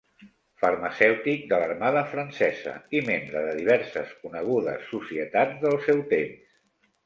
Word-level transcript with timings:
Farmacèutic 0.61 1.43
de 1.51 1.59
l'Armada 1.63 2.03
francesa 2.15 2.73
i 3.01 3.03
membre 3.11 3.45
de 3.51 3.53
diverses 3.61 4.17
conegudes 4.25 4.91
societats 4.97 5.65
del 5.69 5.81
seu 5.89 6.05
temps. 6.19 6.61